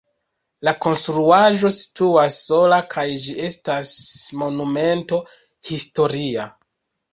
La 0.69 0.71
konstruaĵo 0.85 1.71
situas 1.75 2.39
sola 2.47 2.81
kaj 2.95 3.05
ĝi 3.27 3.37
estas 3.51 3.93
Monumento 4.45 5.23
historia. 5.75 6.51